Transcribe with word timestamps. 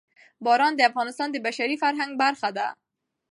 باران 0.45 0.73
د 0.75 0.81
افغانستان 0.89 1.27
د 1.31 1.37
بشري 1.45 1.75
فرهنګ 1.83 2.11
برخه 2.23 2.49
ده. 2.57 2.67